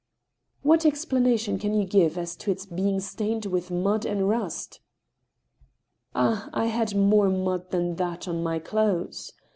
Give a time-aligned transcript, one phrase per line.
[0.63, 4.79] "What explanation can you give as to its being stained with mud and rust?""
[6.15, 6.49] Ah!
[6.55, 9.31] I had more mud than that on my clothes.